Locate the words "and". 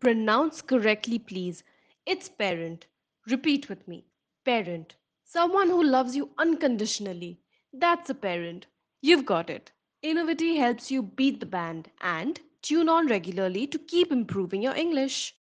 12.00-12.40